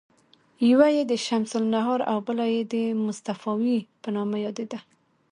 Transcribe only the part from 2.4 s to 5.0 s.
یې د مصطفاوي په نامه یادیده.